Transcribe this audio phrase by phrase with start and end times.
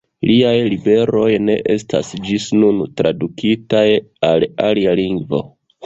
[0.27, 3.87] Liaj libroj ne estas ĝis nun tradukitaj
[4.33, 5.49] al alia lingvo.